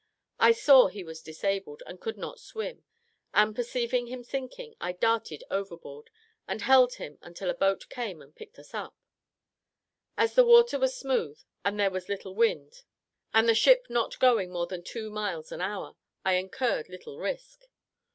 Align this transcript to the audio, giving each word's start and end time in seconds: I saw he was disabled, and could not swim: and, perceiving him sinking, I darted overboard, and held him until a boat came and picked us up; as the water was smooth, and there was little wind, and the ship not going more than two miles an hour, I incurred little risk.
I 0.39 0.51
saw 0.51 0.87
he 0.87 1.03
was 1.03 1.21
disabled, 1.21 1.83
and 1.85 2.01
could 2.01 2.17
not 2.17 2.39
swim: 2.39 2.83
and, 3.35 3.55
perceiving 3.55 4.07
him 4.07 4.23
sinking, 4.23 4.73
I 4.81 4.93
darted 4.93 5.43
overboard, 5.51 6.09
and 6.47 6.63
held 6.63 6.95
him 6.95 7.19
until 7.21 7.51
a 7.51 7.53
boat 7.53 7.87
came 7.87 8.19
and 8.19 8.35
picked 8.35 8.57
us 8.57 8.73
up; 8.73 8.95
as 10.17 10.33
the 10.33 10.43
water 10.43 10.79
was 10.79 10.97
smooth, 10.97 11.39
and 11.63 11.79
there 11.79 11.91
was 11.91 12.09
little 12.09 12.33
wind, 12.33 12.81
and 13.31 13.47
the 13.47 13.53
ship 13.53 13.85
not 13.91 14.17
going 14.17 14.49
more 14.51 14.65
than 14.65 14.83
two 14.83 15.11
miles 15.11 15.51
an 15.51 15.61
hour, 15.61 15.93
I 16.25 16.33
incurred 16.33 16.89
little 16.89 17.19
risk. 17.19 17.65